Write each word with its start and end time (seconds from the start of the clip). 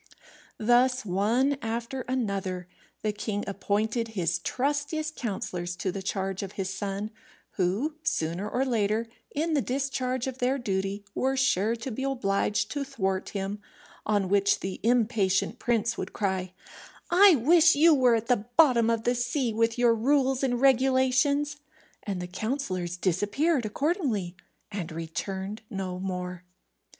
Thus, 0.57 1.05
one 1.05 1.57
after 1.61 2.01
another, 2.07 2.67
the 3.03 3.11
king 3.11 3.43
appointed 3.45 4.07
his 4.17 4.39
trustiest 4.39 5.15
counsellors 5.15 5.75
to 5.75 5.91
the 5.91 6.01
charge 6.01 6.41
of 6.41 6.53
his 6.53 6.71
son, 6.73 7.11
who, 7.51 7.93
sooner 8.01 8.49
or 8.49 8.65
later, 8.65 9.05
in 9.29 9.53
the 9.53 9.61
discharge 9.61 10.25
of 10.25 10.39
their 10.39 10.57
duty, 10.57 11.05
were 11.13 11.37
sure 11.37 11.75
to 11.75 11.91
be 11.91 12.01
obliged 12.01 12.71
to 12.71 12.83
thwart 12.83 13.29
him; 13.29 13.61
on 14.03 14.27
which 14.27 14.61
the 14.61 14.79
impatient 14.81 15.59
prince 15.59 15.99
would 15.99 16.13
cry, 16.13 16.53
"I 17.11 17.35
wish 17.35 17.75
you 17.75 17.93
were 17.93 18.15
at 18.15 18.25
the 18.25 18.45
bottom 18.57 18.89
of 18.89 19.03
the 19.03 19.13
sea 19.13 19.53
with 19.53 19.77
your 19.77 19.93
rules 19.93 20.41
and 20.41 20.59
regulations;" 20.59 21.57
and 22.01 22.19
the 22.19 22.25
counsellors 22.25 22.97
disappeared 22.97 23.67
accordingly, 23.67 24.35
and 24.71 24.91
returned 24.91 25.61
no 25.69 25.99
more. 25.99 26.43